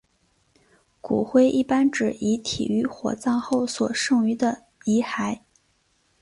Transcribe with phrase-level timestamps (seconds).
[0.99, 5.41] 骨灰一般指遗体于火葬后所剩余的遗骸。